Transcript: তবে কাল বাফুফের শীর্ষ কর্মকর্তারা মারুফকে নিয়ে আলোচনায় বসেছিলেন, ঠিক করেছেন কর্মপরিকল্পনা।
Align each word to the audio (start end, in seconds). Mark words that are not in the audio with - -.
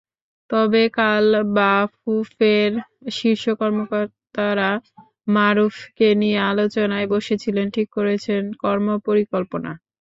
তবে 0.49 0.81
কাল 0.97 1.25
বাফুফের 1.55 2.71
শীর্ষ 3.11 3.45
কর্মকর্তারা 3.59 4.69
মারুফকে 5.27 6.07
নিয়ে 6.21 6.39
আলোচনায় 6.51 7.07
বসেছিলেন, 7.13 7.65
ঠিক 7.75 7.87
করেছেন 7.97 8.41
কর্মপরিকল্পনা। 8.63 9.71